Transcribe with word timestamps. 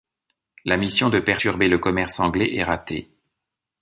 La 0.65 0.77
mission 0.77 1.11
de 1.11 1.19
perturber 1.19 1.67
le 1.69 1.77
commerce 1.77 2.19
anglais 2.21 2.55
est 2.55 2.63
ratée. 2.63 3.11